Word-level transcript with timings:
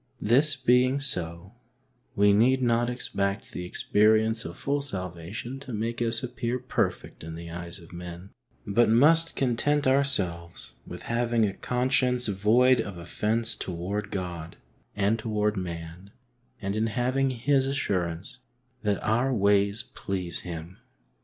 This 0.19 0.55
being 0.55 0.99
so, 0.99 1.53
we 2.15 2.33
need 2.33 2.59
not 2.63 2.89
expect 2.89 3.51
the 3.51 3.65
experience 3.67 4.45
of 4.45 4.57
full 4.57 4.81
salvation 4.81 5.59
to 5.59 5.73
make 5.73 6.01
us 6.01 6.23
appear 6.23 6.57
perfect 6.57 7.23
in 7.23 7.35
the 7.35 7.51
eyes 7.51 7.77
of 7.77 7.93
men, 7.93 8.31
but 8.65 8.89
must 8.89 9.35
content 9.35 9.85
ourselves 9.85 10.71
with 10.87 11.03
having 11.03 11.45
a 11.45 11.53
conscience 11.53 12.25
void 12.27 12.81
of 12.81 12.97
offence 12.97 13.55
toward 13.55 14.09
God 14.09 14.57
and 14.95 15.19
toward 15.19 15.55
man, 15.55 16.09
and 16.59 16.75
in 16.75 16.87
having 16.87 17.29
His 17.29 17.67
assurance 17.67 18.39
that 18.81 18.97
our 19.03 19.31
ways 19.31 19.83
please 19.93 20.39
Him. 20.39 20.77